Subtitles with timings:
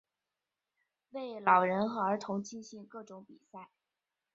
[1.11, 3.69] 为老人和儿童进行各种比赛。